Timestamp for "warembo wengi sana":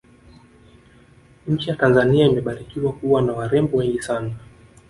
3.33-4.35